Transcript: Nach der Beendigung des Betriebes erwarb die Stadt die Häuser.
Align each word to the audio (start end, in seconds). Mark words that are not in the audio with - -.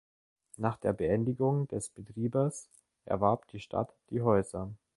Nach 0.57 0.77
der 0.77 0.93
Beendigung 0.93 1.67
des 1.67 1.91
Betriebes 1.91 2.71
erwarb 3.05 3.47
die 3.49 3.59
Stadt 3.59 3.93
die 4.09 4.23
Häuser. 4.23 4.71